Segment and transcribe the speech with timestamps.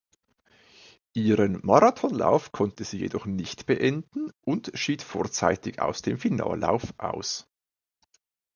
[1.13, 7.47] Ihren Marathonlauf konnte sie jedoch nicht beenden und schied vorzeitig aus dem Finallauf aus.